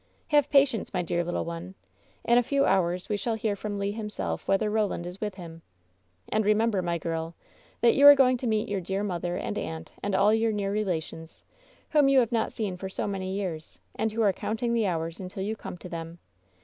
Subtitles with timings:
[0.29, 1.75] Have patience, my dear little one.
[2.25, 5.61] In a few hours we shall hear from Le himself whether Roland is with hiuL
[6.29, 7.35] And remember, my girl,
[7.81, 9.91] that you are going WHEN SHADOWS DIE 69 to meet your dear mother and aunt,
[10.01, 11.43] and all your near relations,
[11.91, 15.19] whom you have not seen for so many years, and who are counting the hours
[15.19, 16.17] until you come to them.